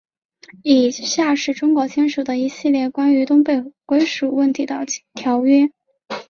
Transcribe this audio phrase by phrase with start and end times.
[0.63, 5.69] 以下是中国签署的一系列关于东北归属问题的条约。